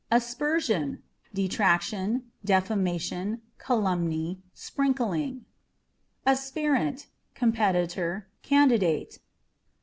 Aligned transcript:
Aspersion 0.11 0.97
â€" 0.97 1.33
detraction, 1.35 2.31
defamation, 2.43 3.43
calumny; 3.59 4.41
sprinkling. 4.51 5.45
Aspirant 6.25 6.97
â€" 6.97 7.05
competitor, 7.35 8.27
candidate. 8.41 9.19